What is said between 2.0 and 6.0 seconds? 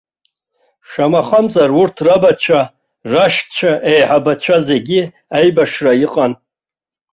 рабацәа, рашьцәа еиҳабацәа зегьы аибашьра